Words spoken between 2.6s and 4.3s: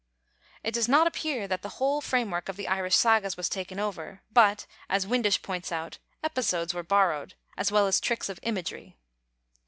Irish sagas was taken over,